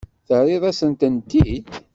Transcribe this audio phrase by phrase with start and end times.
[0.27, 1.65] Terriḍ-asent-tent-id?